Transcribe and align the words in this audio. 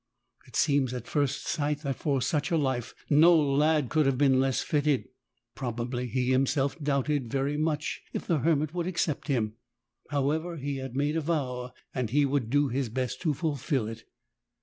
It 0.47 0.55
seems 0.55 0.95
at 0.95 1.07
first 1.07 1.45
sight 1.45 1.81
that 1.83 1.95
for 1.95 2.23
such 2.23 2.49
a 2.49 2.57
life 2.57 2.95
no 3.07 3.35
lad 3.37 3.89
could 3.89 4.07
have 4.07 4.17
been 4.17 4.39
less 4.39 4.63
fitted. 4.63 5.07
Probably 5.53 6.07
he 6.07 6.31
himself 6.31 6.75
doubted 6.83 7.29
very 7.31 7.55
much 7.55 8.01
if 8.11 8.25
the 8.25 8.39
hermit 8.39 8.73
would 8.73 8.87
accept 8.87 9.27
him. 9.27 9.57
However, 10.09 10.57
he 10.57 10.77
had 10.77 10.95
made 10.95 11.17
a 11.17 11.21
vow, 11.21 11.73
and 11.93 12.09
he 12.09 12.25
would 12.25 12.49
do 12.49 12.67
his 12.67 12.89
best 12.89 13.21
to 13.21 13.35
fulfil 13.35 13.87
it. 13.87 14.05